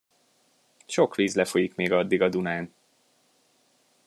[0.85, 2.73] Sok víz lefolyik még addig a Dunán.